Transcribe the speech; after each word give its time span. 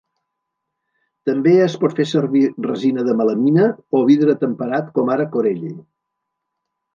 També 1.29 1.51
es 1.65 1.75
pot 1.83 1.93
fer 1.99 2.05
servir 2.11 2.41
resina 2.67 3.03
de 3.09 3.15
melamina 3.19 3.67
o 3.99 4.01
vidre 4.09 4.37
temperat 4.45 4.89
com 4.97 5.13
ara 5.19 5.29
Corelle. 5.37 5.71